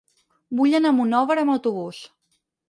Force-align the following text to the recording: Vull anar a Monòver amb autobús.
Vull 0.59 0.73
anar 0.79 0.91
a 0.93 0.95
Monòver 1.01 1.37
amb 1.43 1.55
autobús. 1.57 2.01